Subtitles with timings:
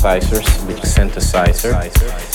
[0.00, 2.29] synthesizers, with synthesizer, synthesizer,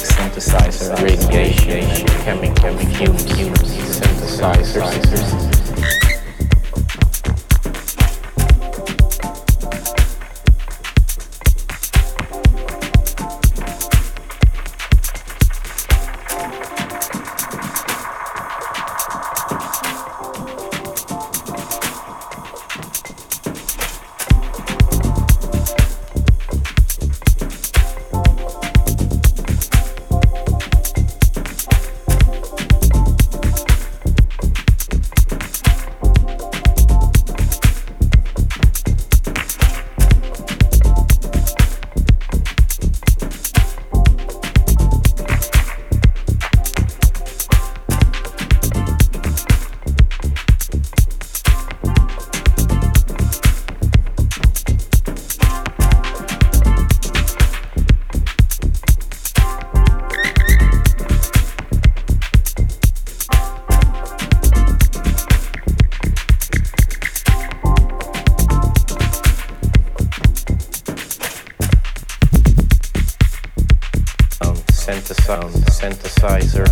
[75.86, 76.66] synthesizer,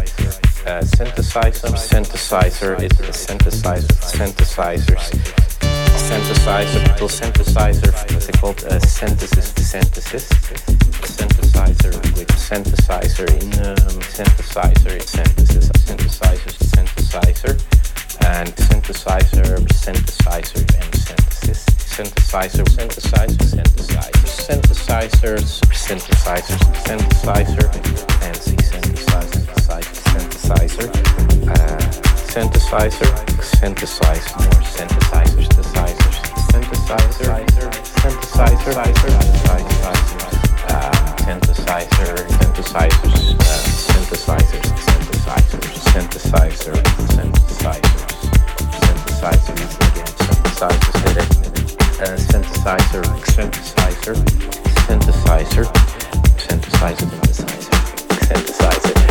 [0.65, 5.05] uh, synthesizer, synthesizer, it's a synthesizer, synthesizers,
[6.09, 8.63] synthesizer, little synthesizer, what's it called?
[8.63, 10.29] Uh, synthesis, synthesis,
[11.13, 17.53] synthesizer with synthesizer in um, synthesizer, synthesis, synthesizer, synthesizer,
[18.25, 27.73] and synthesizer, synthesizer, and synthesis, synthesizer, synthesizer, synthesizer, synthesizers, synthesizers, synthesizer,
[28.19, 28.62] fancy synthesizer,
[30.53, 31.79] uh,
[32.29, 33.11] synthesizer,
[33.41, 36.17] synthesize more synthesizers, synthesizers,
[36.51, 39.11] synthesizer, synthesizer,
[39.43, 39.91] synthesizer,
[40.69, 40.93] uh,
[41.25, 46.81] synthesizer, synthesizers, uh, synthesizers, synthesizers, synthesizer,
[47.63, 48.13] synthesizers,
[48.83, 49.71] synthesizers,
[50.23, 50.83] synthesizers,
[52.01, 54.15] uh, synthesizer, synthesizer, synthesizer,
[54.85, 55.65] synthesizer,
[56.37, 57.49] synthesizer, synthesizer,
[58.27, 59.02] synthesizer.